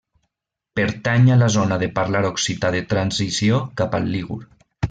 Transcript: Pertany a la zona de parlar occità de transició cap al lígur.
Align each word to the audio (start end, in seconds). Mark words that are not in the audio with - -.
Pertany 0.79 1.27
a 1.35 1.37
la 1.43 1.51
zona 1.57 1.77
de 1.85 1.91
parlar 1.99 2.23
occità 2.31 2.75
de 2.79 2.83
transició 2.95 3.63
cap 3.83 3.99
al 4.03 4.13
lígur. 4.17 4.43